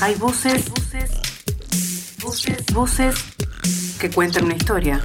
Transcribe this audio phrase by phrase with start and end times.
[0.00, 1.10] Hay voces, voces,
[2.22, 3.14] voces, voces
[3.98, 5.00] que cuentan una historia.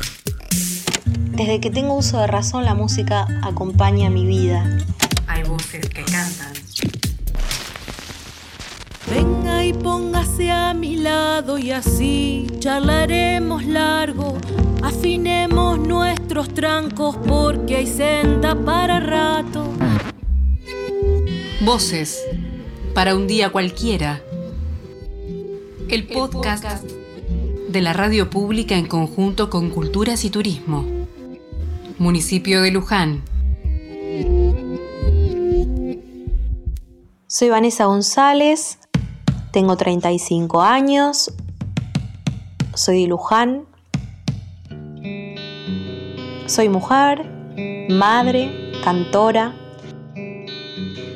[1.32, 4.66] Desde que tengo uso de razón, la música acompaña mi vida.
[5.28, 6.54] Hay voces que cantan.
[9.10, 14.38] Venga y póngase a mi lado y así charlaremos largo.
[14.82, 19.74] Afinemos nuestros trancos porque hay senda para rato.
[21.62, 22.22] Voces
[22.94, 24.22] para un día cualquiera.
[25.90, 26.84] El podcast
[27.68, 30.86] de la radio pública en conjunto con Culturas y Turismo.
[31.98, 33.24] Municipio de Luján.
[37.26, 38.78] Soy Vanessa González,
[39.52, 41.34] tengo 35 años,
[42.76, 43.66] soy de Luján,
[46.46, 47.26] soy mujer,
[47.90, 49.56] madre, cantora,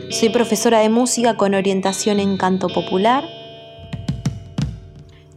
[0.10, 3.24] soy profesora de música con orientación en canto popular,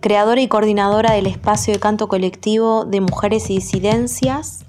[0.07, 4.65] creadora y coordinadora del espacio de canto colectivo de mujeres y disidencias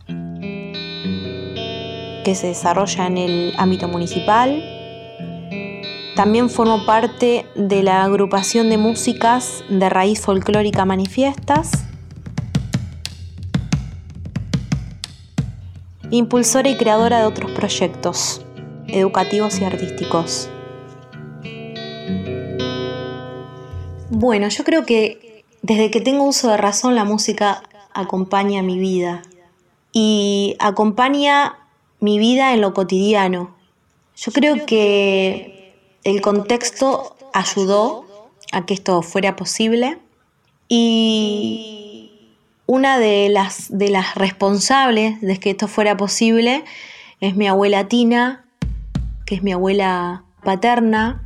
[2.26, 4.64] que se desarrolla en el ámbito municipal.
[6.16, 11.86] También formo parte de la agrupación de músicas de raíz folclórica Manifiestas.
[16.10, 18.44] Impulsora y creadora de otros proyectos
[18.88, 20.50] educativos y artísticos.
[24.10, 25.27] Bueno, yo creo que
[25.62, 27.64] desde que tengo uso de razón la música
[27.94, 29.24] acompaña mi vida
[29.92, 31.58] y acompaña
[32.00, 33.56] mi vida en lo cotidiano.
[34.16, 38.06] Yo creo que el contexto ayudó
[38.52, 40.00] a que esto fuera posible
[40.68, 42.12] y
[42.66, 46.64] una de las, de las responsables de que esto fuera posible
[47.20, 48.46] es mi abuela Tina,
[49.26, 51.24] que es mi abuela paterna,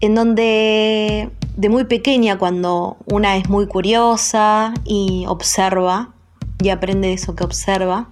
[0.00, 6.12] en donde de muy pequeña, cuando una es muy curiosa y observa
[6.62, 8.08] y aprende eso que observa,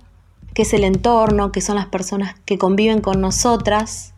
[0.54, 4.12] que es el entorno, que son las personas que conviven con nosotras,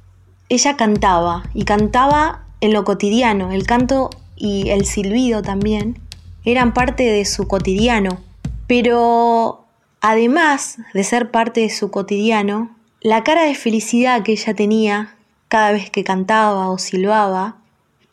[0.49, 6.00] ella cantaba y cantaba en lo cotidiano, el canto y el silbido también
[6.44, 8.19] eran parte de su cotidiano,
[8.66, 9.65] pero
[10.00, 15.16] además de ser parte de su cotidiano, la cara de felicidad que ella tenía
[15.49, 17.56] cada vez que cantaba o silbaba,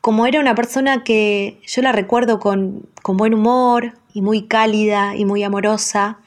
[0.02, 5.26] como era una persona que yo la recuerdo con, buen humor y muy cálida y
[5.26, 6.18] muy amorosa,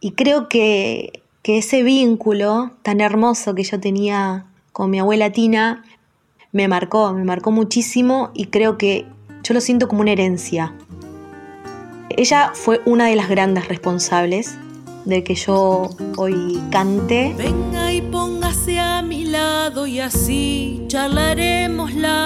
[0.00, 5.84] y creo que, que ese vínculo tan hermoso que yo tenía con mi abuela Tina
[6.52, 9.06] me marcó, me marcó muchísimo y creo que
[9.42, 10.74] yo lo siento como una herencia.
[12.10, 14.56] Ella fue una de las grandes responsables
[15.04, 17.34] de que yo hoy cante.
[17.36, 22.23] Venga y póngase a mi lado y así charlaremos largo.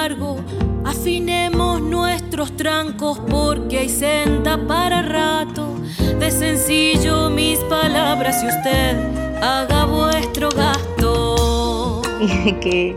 [1.01, 5.77] Afinemos nuestros trancos porque hay senda para rato.
[6.19, 8.97] De sencillo mis palabras y usted
[9.41, 12.03] haga vuestro gasto.
[12.21, 12.97] Y que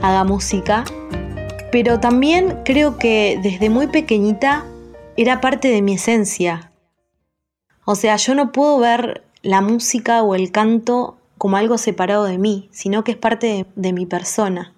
[0.00, 0.84] haga música.
[1.70, 4.64] Pero también creo que desde muy pequeñita
[5.18, 6.72] era parte de mi esencia.
[7.84, 12.38] O sea, yo no puedo ver la música o el canto como algo separado de
[12.38, 14.72] mí, sino que es parte de, mi persona.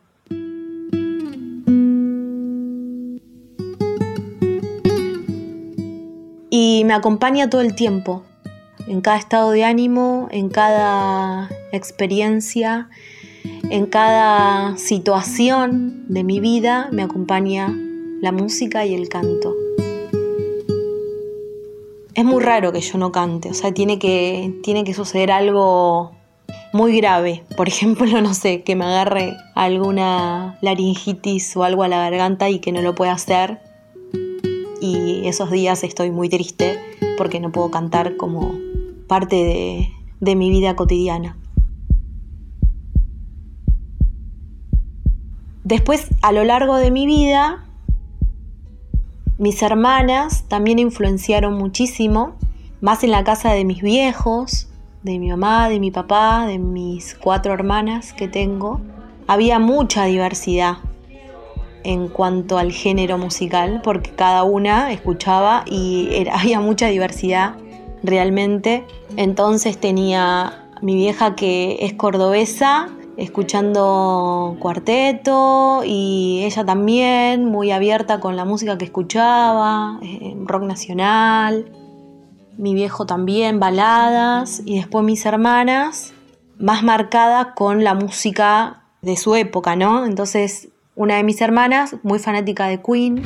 [6.81, 8.23] Y me acompaña todo el tiempo,
[8.89, 12.89] en cada estado de ánimo, en cada experiencia,
[13.69, 17.69] en cada situación de mi vida, me acompaña
[18.23, 19.55] la música y el canto
[22.15, 26.13] es muy raro que yo no cante, o sea, tiene que, tiene que suceder algo
[26.73, 27.45] muy grave.
[27.59, 32.59] Por ejemplo, no sé, que me agarre alguna laringitis o algo a la garganta y
[32.59, 33.70] que no lo pueda hacer.
[34.81, 36.79] Y esos días estoy muy triste
[37.19, 38.55] porque no puedo cantar como
[39.07, 41.37] parte de, mi vida cotidiana.
[45.65, 47.67] Después, a lo largo de mi vida,
[49.37, 52.37] mis hermanas también influenciaron muchísimo,
[52.81, 54.69] más en la casa de mis viejos,
[55.03, 58.81] de mi mamá, de mi papá, de mis cuatro hermanas que tengo.
[59.27, 60.79] Había mucha diversidad
[61.85, 67.55] en cuanto al género musical, porque cada una escuchaba y había mucha diversidad
[68.03, 68.85] realmente.
[69.17, 78.37] Entonces tenía mi vieja que es cordobesa, escuchando cuarteto y ella también muy abierta con
[78.37, 81.71] la música que escuchaba, eh, rock nacional,
[82.57, 86.15] mi viejo también, baladas y después mis hermanas
[86.59, 90.05] más marcadas con la música de su época, ¿no?
[90.05, 93.23] Entonces una de mis hermanas, muy fanática de Queen,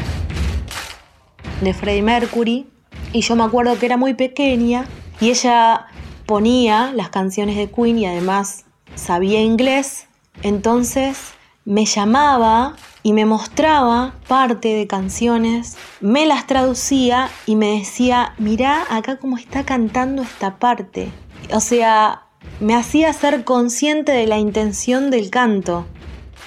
[1.61, 2.67] de Freddie Mercury,
[3.13, 4.87] y yo me acuerdo que era muy pequeña
[5.21, 5.87] y ella
[6.27, 8.65] ponía las canciones de Queen y además
[8.95, 10.09] sabía inglés,
[10.43, 11.33] entonces
[11.65, 18.85] me llamaba y me mostraba parte de canciones, me las traducía y me decía, mirá
[18.91, 21.11] acá cómo está cantando esta parte.
[21.53, 22.27] O sea,
[22.61, 25.87] me hacía ser consciente de la intención del canto,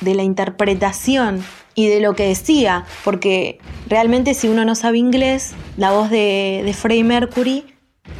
[0.02, 1.44] de la interpretación
[1.76, 6.62] y de lo que decía, porque realmente si uno no sabe inglés, la voz de,
[6.66, 7.66] de Freddie Mercury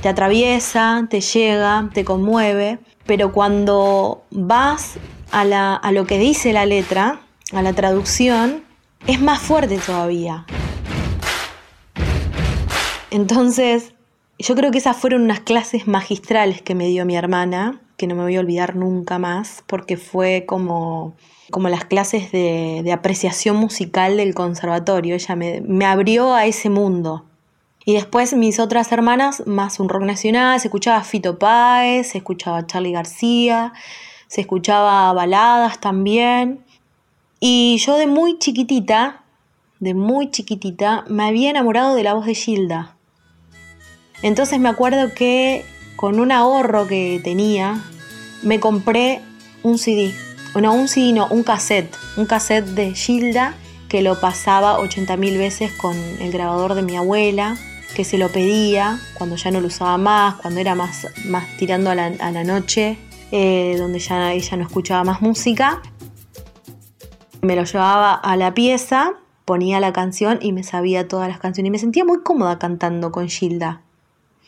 [0.02, 4.98] te atraviesa, te llega, te conmueve, pero cuando vas
[5.32, 7.22] a, la, a lo que dice la letra,
[7.54, 8.64] a la traducción,
[9.08, 10.46] es más fuerte todavía.
[13.10, 13.94] Entonces,
[14.38, 18.16] yo creo que esas fueron unas clases magistrales que me dio mi hermana, que no
[18.16, 21.16] me voy a olvidar nunca más, porque fue como,
[21.52, 25.16] como las clases de, de apreciación musical del conservatorio.
[25.16, 27.26] Ella me, abrió a ese mundo.
[27.86, 32.68] Y después mis otras hermanas, más un rock nacional, se escuchaba Fito Páez, se escuchaba
[32.68, 33.72] Charlie García,
[34.28, 36.66] se escuchaba baladas también.
[37.40, 39.24] Y yo de muy chiquitita,
[39.80, 42.98] de muy chiquitita, me había enamorado de la voz de Gilda.
[44.22, 45.64] Entonces me acuerdo que
[45.96, 47.82] con un ahorro que tenía,
[48.42, 49.22] me compré
[49.64, 50.14] un CD.
[50.62, 51.96] No, un CD, no, un cassette.
[52.16, 53.56] Un cassette de Gilda
[53.90, 57.56] que lo pasaba 80.000 veces con el grabador de mi abuela,
[57.96, 61.90] que se lo pedía cuando ya no lo usaba más, cuando era más, más tirando
[61.90, 62.98] a la, a la noche,
[63.32, 65.82] eh, donde ya ella no escuchaba más música.
[67.42, 69.14] Me lo llevaba a la pieza,
[69.46, 71.70] ponía la canción y me sabía todas las canciones.
[71.70, 73.82] Y me sentía muy cómoda cantando con Gilda.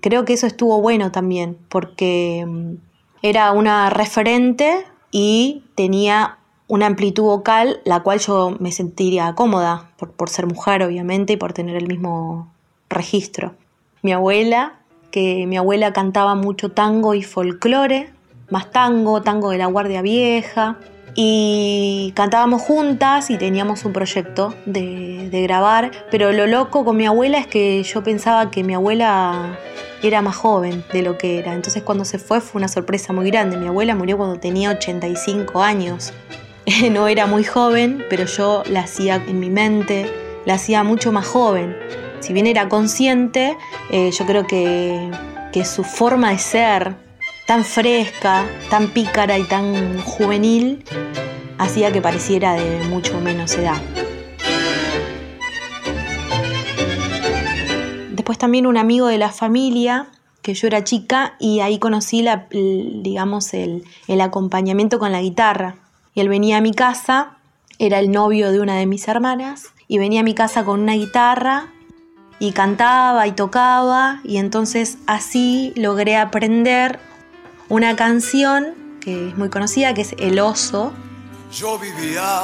[0.02, 2.76] Creo que eso estuvo bueno también, porque mm,
[3.22, 10.12] era una referente y tenía una amplitud vocal la cual yo me sentiría cómoda, por,
[10.12, 12.52] por ser mujer obviamente y por tener el mismo
[12.90, 13.56] registro.
[14.02, 14.80] Mi abuela,
[15.12, 18.12] que mi abuela cantaba mucho tango y folclore,
[18.50, 20.78] más tango, tango de la Guardia Vieja,
[21.16, 27.06] y cantábamos juntas y teníamos un proyecto de, de, grabar, pero lo loco con mi
[27.06, 29.58] abuela es que yo pensaba que mi abuela
[30.04, 33.30] era más joven de lo que era, entonces cuando se fue fue una sorpresa muy
[33.30, 36.13] grande, mi abuela murió cuando tenía 85 años,
[36.92, 40.10] no era muy joven, pero yo la hacía en mi mente,
[40.46, 41.75] la hacía mucho más joven,
[42.19, 43.57] si bien era consciente,
[43.92, 45.10] eh, yo creo que,
[45.51, 46.95] que su forma de ser,
[47.48, 50.84] tan fresca, tan pícara y tan juvenil,
[51.57, 53.81] hacía que pareciera de mucho menos edad.
[58.30, 60.06] Después también un amigo de la familia,
[60.44, 65.78] que yo era chica, y ahí conocí la, digamos, el, el acompañamiento con la guitarra.
[66.14, 67.40] Y él venía a mi casa,
[67.80, 70.94] era el novio de una de mis hermanas, y venía a mi casa con una
[70.94, 71.70] guitarra
[72.38, 77.00] y cantaba y tocaba y entonces así logré aprender
[77.68, 80.94] una canción que es muy conocida que es El oso.
[81.52, 82.44] Yo vivía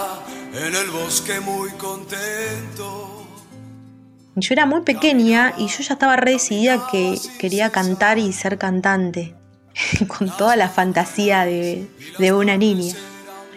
[0.51, 3.14] en el bosque muy contento.
[4.37, 8.57] Yo era muy pequeña y yo ya estaba re decidida que quería cantar y ser
[8.57, 9.33] cantante,
[10.07, 11.87] con toda la fantasía de,
[12.33, 12.93] una niña.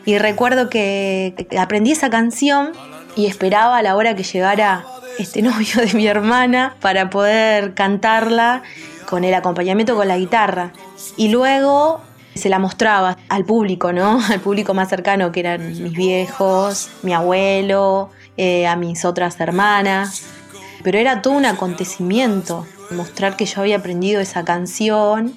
[0.05, 2.71] Y recuerdo que aprendí esa canción
[3.17, 4.87] y esperaba a la hora que llegara
[5.19, 8.63] este novio de mi hermana para poder cantarla
[9.09, 10.73] con el acompañamiento con la guitarra.
[11.17, 12.03] Y luego
[12.37, 14.21] se la mostraba al público, ¿no?
[14.31, 20.38] Al público más cercano, que eran mis viejos, mi abuelo, eh, a mis otras hermanas.
[20.83, 25.37] Pero era todo un acontecimiento, mostrar que yo había aprendido esa canción.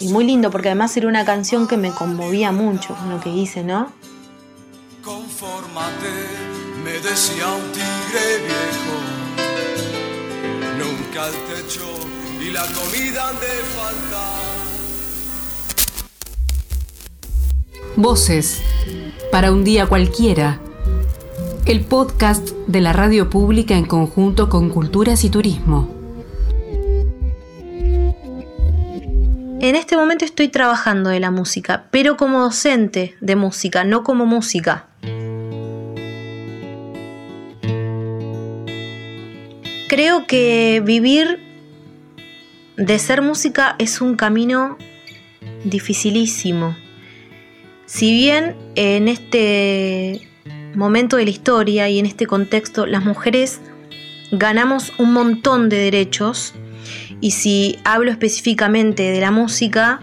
[0.00, 3.30] Y muy lindo, porque además era una canción que me conmovía mucho con lo que
[3.30, 3.92] hice, ¿no?
[5.02, 6.10] Confórmate,
[6.84, 9.22] me decía un tigre viejo
[10.78, 11.86] nunca el techo
[12.40, 13.46] y la comida han de
[13.76, 14.42] faltar.
[17.96, 18.62] Voces
[19.30, 20.60] para un día cualquiera.
[21.66, 25.88] El podcast de la radio pública en conjunto con Culturas y Turismo.
[29.60, 34.26] En este momento estoy trabajando de la música, pero como docente de música, no como
[34.26, 34.88] música.
[39.92, 41.38] creo que vivir
[42.78, 44.78] de ser música es un camino
[45.64, 46.74] dificilísimo.
[47.84, 50.31] Si bien en este
[50.74, 53.60] momento de la historia y en este contexto las mujeres
[54.30, 56.54] ganamos un montón de derechos,
[57.20, 60.00] y si hablo específicamente de la música,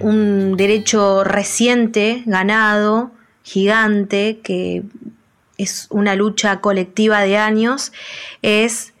[0.00, 3.10] un derecho reciente, ganado,
[3.42, 4.82] gigante, que
[5.58, 7.92] es una lucha colectiva de años,
[8.42, 8.94] es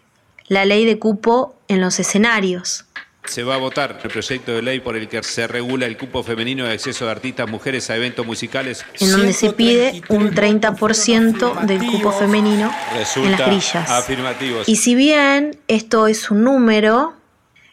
[0.48, 2.84] la ley de cupo en los escenarios.
[3.26, 6.22] Se va a votar el proyecto de ley por el que se regula el cupo
[6.22, 8.84] femenino de acceso de artistas mujeres a eventos musicales.
[9.00, 12.70] En donde se pide un 30% del cupo femenino
[13.16, 13.90] en las grillas.
[13.90, 14.68] Afirmativos.
[14.68, 17.14] Y si bien esto es un número,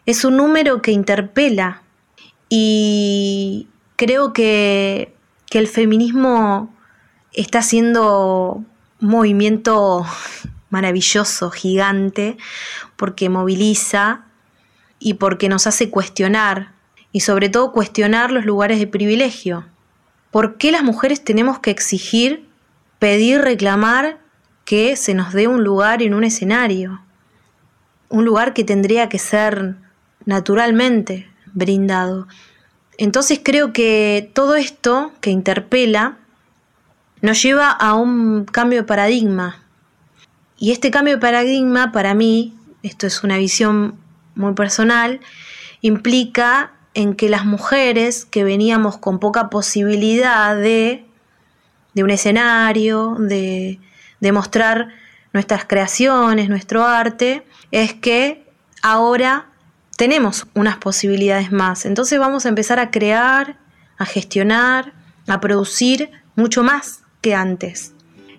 [0.05, 1.81] es un número que interpela.
[2.49, 3.67] Y
[3.97, 5.13] creo que,
[5.49, 6.73] que el feminismo
[7.33, 8.63] está haciendo
[9.01, 10.05] un movimiento
[10.69, 12.37] maravilloso, gigante,
[12.95, 14.25] porque moviliza
[15.03, 16.73] y porque nos hace cuestionar,
[17.11, 19.65] y sobre todo cuestionar los lugares de privilegio.
[20.29, 22.47] ¿Por qué las mujeres tenemos que exigir,
[22.99, 24.19] pedir, reclamar
[24.63, 27.01] que se nos dé un lugar en un escenario?
[28.09, 29.75] Un lugar que tendría que ser
[30.25, 32.27] naturalmente brindado.
[32.97, 36.19] Entonces creo que todo esto que interpela
[37.21, 39.63] nos lleva a un cambio de paradigma.
[40.57, 42.53] Y este cambio de paradigma para mí,
[42.83, 43.95] esto es una visión
[44.35, 45.19] muy personal,
[45.81, 51.05] implica en que las mujeres que veníamos con poca posibilidad de,
[51.93, 53.79] de un escenario, de,
[54.19, 54.89] de mostrar
[55.33, 58.45] nuestras creaciones, nuestro arte, es que
[58.81, 59.47] ahora
[59.97, 61.85] tenemos unas posibilidades más.
[61.85, 63.57] Entonces vamos a empezar a crear,
[63.97, 64.93] a gestionar,
[65.27, 67.93] a producir mucho más que antes.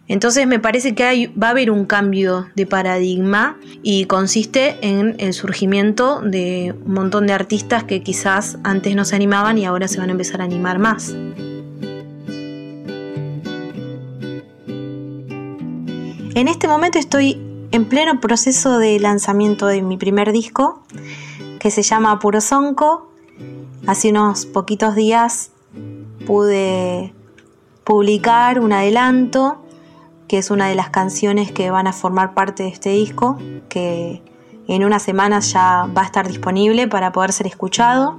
[0.08, 5.32] Entonces me parece que va a haber un cambio de paradigma y consiste en el
[5.32, 9.98] surgimiento de un montón de artistas que quizás antes no se animaban y ahora se
[9.98, 11.14] van a empezar a animar más.
[16.34, 17.40] En este momento estoy
[17.70, 20.82] en pleno proceso de lanzamiento de mi primer disco
[21.60, 23.12] que se llama Puro Sonco.
[23.86, 25.52] Hace unos poquitos días
[26.26, 27.14] pude
[27.84, 29.62] publicar un adelanto
[30.32, 33.36] que es una de las canciones que van a formar parte de este disco,
[33.68, 34.22] que
[34.66, 38.16] en unas semanas ya va a estar disponible para poder ser escuchado.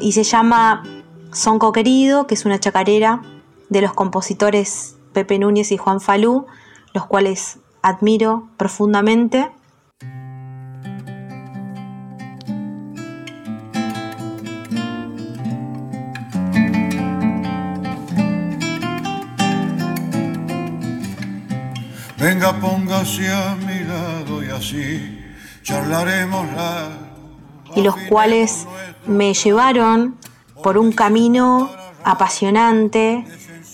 [0.00, 0.84] Y se llama
[1.32, 3.22] Sonco Querido, que es una chacarera
[3.70, 6.46] de los compositores Pepe Núñez y Juan Falú,
[6.94, 9.50] los cuales admiro profundamente.
[22.38, 25.24] Venga, póngase a mi lado y así
[25.64, 26.46] charlaremos
[27.74, 28.64] Y los cuales
[29.08, 30.16] me llevaron
[30.62, 31.68] por un camino
[32.04, 33.24] apasionante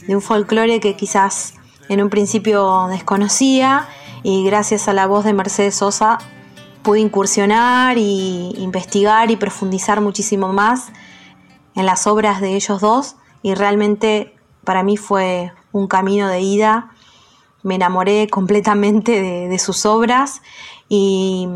[0.08, 1.52] de un folclore que quizás
[1.90, 3.86] en un principio desconocía
[4.22, 6.16] y gracias a la voz de Mercedes Sosa
[6.82, 10.86] pude incursionar y investigar y profundizar muchísimo más
[11.74, 16.93] en las obras de ellos dos y realmente para mí fue un camino de ida
[17.64, 20.42] me enamoré completamente de, sus obras
[20.88, 21.48] y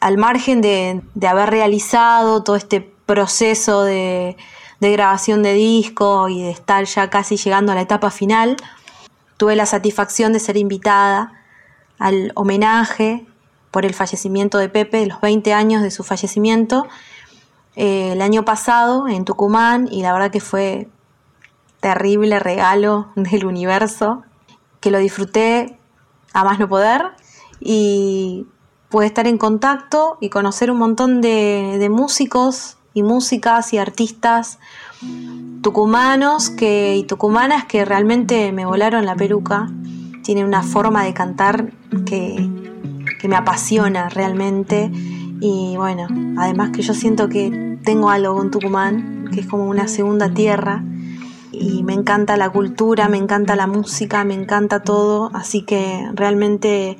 [0.00, 4.36] al margen de, haber realizado todo este proceso de,
[4.80, 8.56] grabación de disco y de estar ya casi llegando a la etapa final,
[9.38, 11.32] tuve la satisfacción de ser invitada
[11.98, 13.24] al homenaje
[13.70, 16.86] por el fallecimiento de Pepe, los 20 años de su fallecimiento,
[17.76, 20.88] eh, el año pasado en Tucumán y la verdad que fue
[21.80, 24.24] terrible regalo del universo
[24.84, 25.78] que lo disfruté
[26.34, 27.04] a más no poder
[27.58, 28.46] y
[28.90, 34.58] pude estar en contacto y conocer un montón de, músicos y músicas y artistas
[35.62, 39.70] tucumanos que, y tucumanas que realmente me volaron la peluca.
[40.22, 41.72] Tiene una forma de cantar
[42.04, 42.46] que,
[43.18, 44.90] que me apasiona realmente.
[45.40, 49.88] Y bueno, además que yo siento que tengo algo con Tucumán, que es como una
[49.88, 50.84] segunda tierra
[51.60, 56.98] y me encanta la cultura, me encanta la música, me encanta todo, así que realmente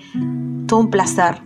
[0.67, 1.43] todo un placer.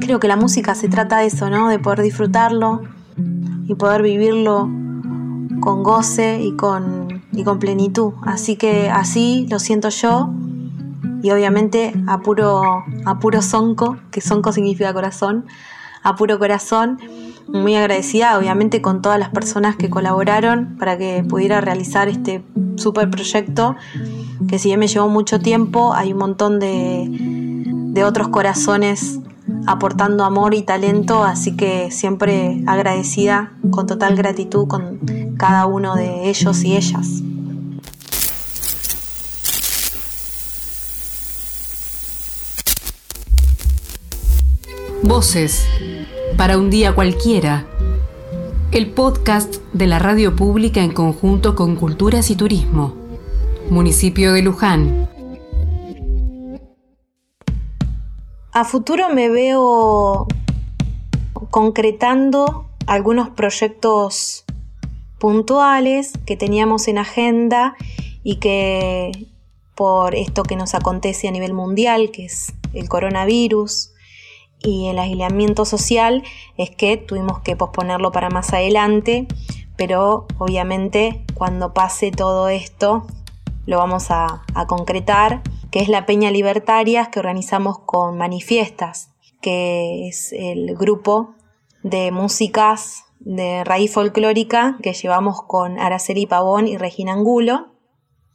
[0.00, 1.68] Creo que la música se trata de eso, ¿no?
[1.68, 2.82] De poder disfrutarlo
[3.66, 4.68] y poder vivirlo
[5.60, 8.14] con goce y con, y con plenitud.
[8.22, 10.32] Así que así lo siento yo
[11.22, 15.46] y obviamente a puro, a puro sonco, que sonco significa corazón,
[16.02, 16.98] a puro corazón
[17.52, 22.42] muy agradecida obviamente con todas las personas que colaboraron para que pudiera realizar este
[22.76, 23.76] super proyecto
[24.48, 29.20] que si bien me llevó mucho tiempo hay un montón de, de otros corazones
[29.66, 35.00] aportando amor y talento así que siempre agradecida con total gratitud con
[35.36, 37.22] cada uno de ellos y ellas.
[45.02, 45.66] Voces
[46.40, 47.66] para un día cualquiera.
[48.72, 52.94] El podcast de la radio pública en conjunto con Culturas y Turismo.
[53.68, 55.06] Municipio de Luján.
[58.52, 60.28] A futuro me veo
[61.50, 64.46] concretando algunos proyectos
[65.18, 67.76] puntuales que teníamos en agenda
[68.22, 69.26] y que
[69.74, 73.89] por esto que nos acontece a nivel mundial, que es el coronavirus
[74.62, 76.22] y el aislamiento social,
[76.56, 79.26] es que tuvimos que posponerlo para más adelante,
[79.76, 83.06] pero obviamente cuando pase todo esto
[83.66, 90.32] lo vamos a, concretar, que es la Peña Libertarias que organizamos con Manifiestas, que es
[90.32, 91.34] el grupo
[91.82, 97.68] de músicas de raíz folclórica que llevamos con Araceli Pavón y Regina Angulo.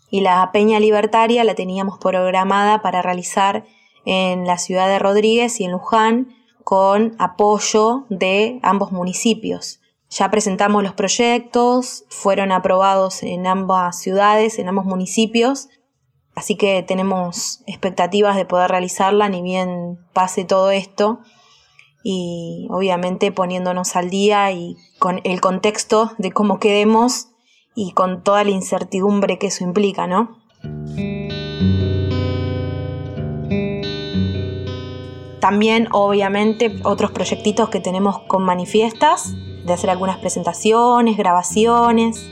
[0.09, 3.65] Y la Peña Libertaria la teníamos programada para realizar
[4.05, 6.29] en la ciudad de Rodríguez y en Luján
[6.63, 9.79] con apoyo de ambos municipios.
[10.09, 15.69] Ya presentamos los proyectos, fueron aprobados en ambas ciudades, en ambos municipios,
[16.35, 21.19] así que tenemos expectativas de poder realizarla ni bien pase todo esto
[22.03, 27.29] y obviamente poniéndonos al día y con el contexto de cómo quedemos
[27.75, 30.37] y con toda la incertidumbre que eso implica, ¿no?
[35.45, 42.27] También, obviamente, otros proyectitos que tenemos con manifiestas, de hacer algunas presentaciones, grabaciones.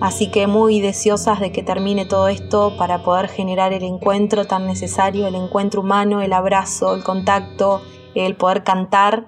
[0.00, 4.68] Así que muy deseosas de que termine todo esto para poder generar el encuentro tan
[4.68, 7.82] necesario, el encuentro humano, el abrazo, el contacto,
[8.14, 9.24] el poder cantar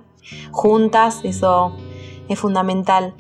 [0.53, 1.75] juntas, eso
[2.29, 3.17] es fundamental.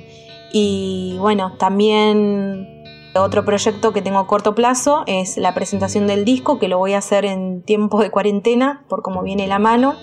[0.52, 2.75] Y bueno, también
[3.18, 6.94] otro proyecto que tengo a corto plazo es la presentación del disco, que lo voy
[6.94, 9.94] a hacer en tiempo de cuarentena, por cómo viene la mano.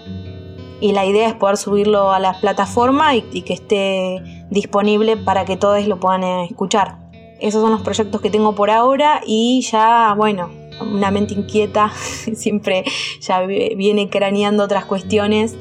[0.79, 5.55] Y la idea es poder subirlo a la plataforma y, que esté disponible para que
[5.55, 6.98] todos lo puedan escuchar.
[7.39, 10.50] Esos son los proyectos que tengo por ahora y ya, bueno,
[10.82, 11.91] una mente inquieta
[12.34, 12.84] siempre
[13.21, 15.56] ya viene craneando otras cuestiones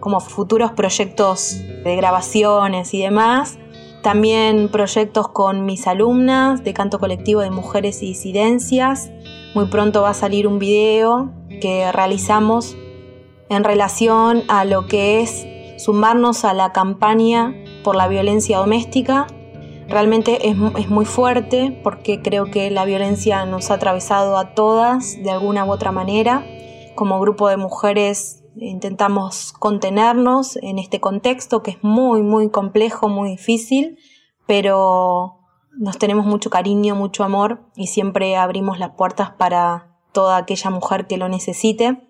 [0.00, 3.58] como futuros proyectos de grabaciones y demás.
[4.06, 9.10] También proyectos con mis alumnas de canto colectivo de mujeres y disidencias.
[9.52, 12.76] Muy pronto va a salir un video que realizamos
[13.48, 15.44] en relación a lo que es
[15.82, 19.26] sumarnos a la campaña por la violencia doméstica
[19.88, 25.30] Realmente es, muy fuerte porque creo que la violencia nos ha atravesado a todas de
[25.30, 26.44] alguna u otra manera.
[26.94, 33.30] Como grupo de mujeres intentamos contenernos en este contexto que es muy, muy complejo, muy
[33.30, 33.98] difícil,
[34.46, 35.38] pero
[35.72, 41.06] nos tenemos mucho cariño, mucho amor y siempre abrimos las puertas para toda aquella mujer
[41.06, 42.02] que lo necesite.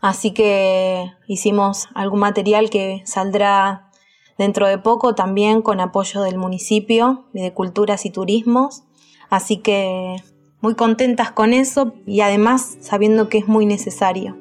[0.00, 3.90] Así que hicimos algún material que saldrá
[4.38, 8.84] dentro de poco también con apoyo del municipio de Culturas y Turismos.
[9.28, 10.16] Así que
[10.62, 14.38] muy contentas con eso y además sabiendo que es muy necesario.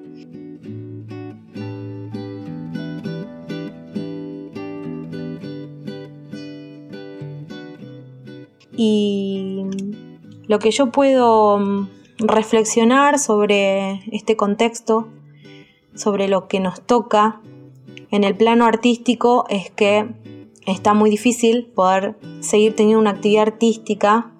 [8.82, 9.65] Y
[10.48, 11.89] lo que yo puedo mm,
[12.20, 15.10] reflexionar sobre este contexto,
[15.96, 17.42] sobre lo que nos toca
[18.10, 20.08] en el plano artístico es que
[20.65, 24.32] está muy difícil poder seguir teniendo una actividad artística,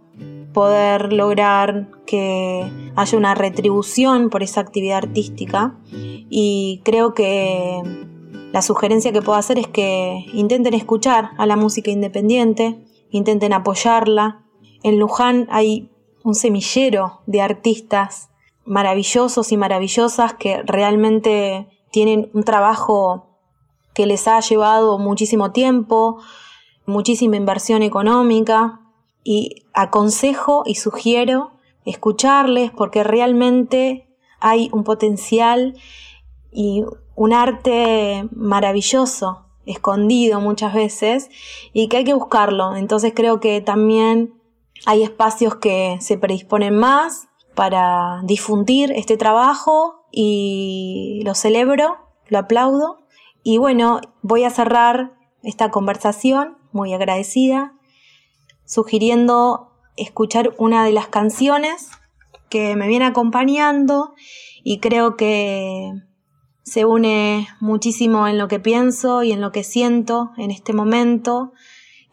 [0.54, 5.76] poder lograr que haya una retribución por esa actividad artística.
[5.92, 7.82] Y creo que
[8.54, 14.44] la sugerencia que puedo hacer es que intenten escuchar a la música independiente, intenten apoyarla.
[14.84, 15.90] En Luján hay
[16.24, 18.30] un semillero de artistas
[18.66, 23.38] maravillosos y maravillosas que realmente tienen un trabajo
[23.94, 26.22] que les ha llevado muchísimo tiempo,
[26.86, 28.82] muchísima inversión económica
[29.24, 31.52] y aconsejo y sugiero
[31.86, 34.08] escucharles porque realmente
[34.40, 35.76] hay un potencial
[36.52, 36.84] y
[37.16, 41.30] un arte maravilloso escondido muchas veces
[41.74, 42.76] y que hay que buscarlo.
[42.76, 44.34] Entonces creo que también
[44.86, 53.00] hay espacios que se predisponen más para difundir este trabajo y lo celebro, lo aplaudo
[53.44, 57.74] y bueno, voy a cerrar esta conversación muy agradecida,
[58.66, 61.90] sugiriendo escuchar una de las canciones
[62.50, 64.14] que me viene acompañando
[64.64, 65.94] y creo que
[66.70, 71.54] se une muchísimo en lo que pienso y en lo que siento en este momento,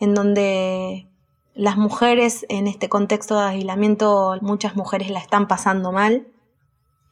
[0.00, 1.06] en donde
[1.54, 6.26] las mujeres en este contexto de aislamiento, muchas mujeres la están pasando mal,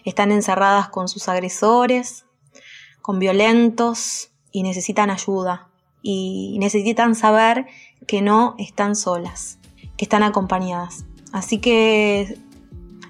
[0.04, 2.26] están encerradas con sus agresores,
[3.02, 5.68] con violentos y necesitan ayuda.
[6.06, 7.64] y necesitan saber
[8.06, 9.58] que no están solas,
[9.96, 11.06] que están acompañadas.
[11.32, 12.38] Así que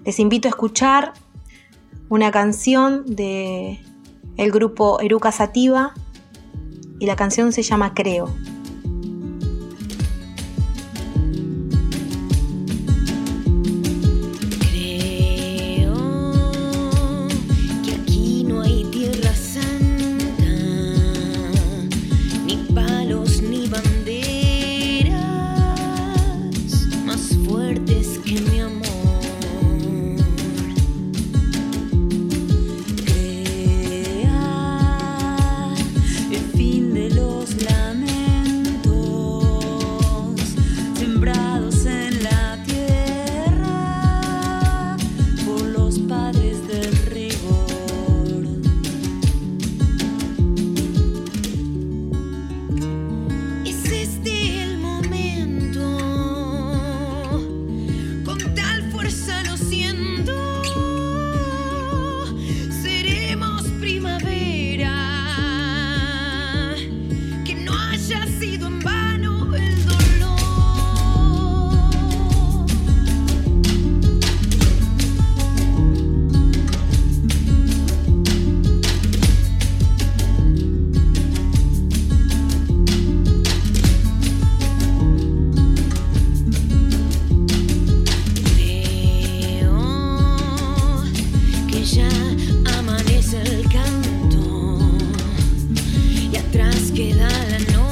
[0.04, 1.12] les invito a escuchar
[2.08, 3.80] una canción de
[4.36, 5.94] el grupo Eruca Sativa
[6.98, 8.28] y la canción se llama Creo.
[96.94, 97.83] queda la noche.